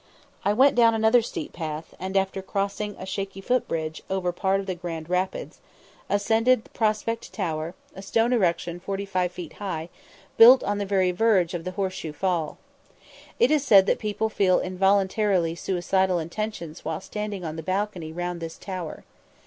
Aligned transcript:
I 0.43 0.51
went 0.51 0.73
down 0.75 0.95
another 0.95 1.21
steep 1.21 1.53
path, 1.53 1.93
and, 1.99 2.17
after 2.17 2.41
crossing 2.41 2.95
a 2.97 3.05
shaky 3.05 3.39
foot 3.39 3.67
bridge 3.67 4.01
over 4.09 4.31
part 4.31 4.59
of 4.59 4.65
the 4.65 4.73
Grand 4.73 5.11
Rapids, 5.11 5.59
ascended 6.09 6.73
Prospect 6.73 7.31
Tower, 7.31 7.75
a 7.95 8.01
stone 8.01 8.33
erection 8.33 8.79
45 8.79 9.31
feet 9.31 9.53
high, 9.53 9.89
built 10.37 10.63
on 10.63 10.79
the 10.79 10.87
very 10.87 11.11
verge 11.11 11.53
of 11.53 11.65
the 11.65 11.71
Horse 11.77 11.93
shoe 11.93 12.13
Fall. 12.13 12.57
It 13.37 13.51
is 13.51 13.63
said 13.63 13.85
that 13.85 13.99
people 13.99 14.29
feel 14.29 14.57
involuntary 14.57 15.53
suicidal 15.53 16.17
intentions 16.17 16.83
while 16.83 16.99
standing 16.99 17.45
on 17.45 17.55
the 17.55 17.61
balcony 17.61 18.11
round 18.11 18.39
this 18.41 18.57
tower. 18.57 19.03